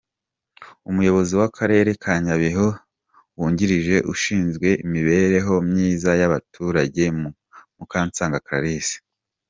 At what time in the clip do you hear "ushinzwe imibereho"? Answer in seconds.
4.13-5.53